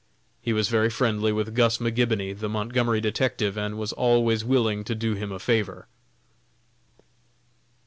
[0.41, 4.95] He was very friendly with Gus McGibony, the Montgomery detective, and was always willing to
[4.95, 5.87] do him a favor.